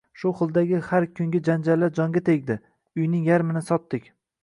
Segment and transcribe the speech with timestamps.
[0.19, 2.67] Shu xildagi har kungi janjallar jonga tegib,
[3.03, 4.15] uyning yarmini sotdik